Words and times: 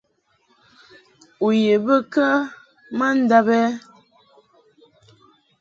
U 1.45 1.47
ye 1.61 1.75
bə 1.85 1.95
kə 2.13 2.27
ma 2.97 3.07
ndab 3.19 3.47
ɛ? 3.61 3.63